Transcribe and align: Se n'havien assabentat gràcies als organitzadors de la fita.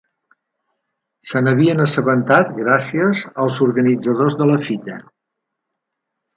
Se 1.31 1.41
n'havien 1.47 1.83
assabentat 1.83 2.49
gràcies 2.57 3.23
als 3.45 3.61
organitzadors 3.69 4.41
de 4.43 4.51
la 4.55 4.59
fita. 4.67 5.01